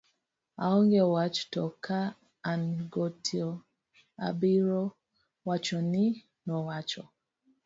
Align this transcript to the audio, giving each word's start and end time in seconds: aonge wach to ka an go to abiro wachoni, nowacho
aonge 0.63 1.01
wach 1.15 1.39
to 1.53 1.63
ka 1.85 2.01
an 2.51 2.61
go 2.93 3.05
to 3.27 3.43
abiro 4.27 4.83
wachoni, 5.47 6.05
nowacho 6.45 7.03